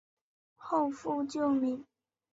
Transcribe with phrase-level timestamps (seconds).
[0.55, 1.85] 后复旧名。